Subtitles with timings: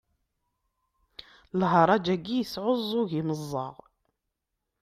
[1.59, 3.75] Lharaǧ-agi yesɛuẓẓug imeẓaɣ.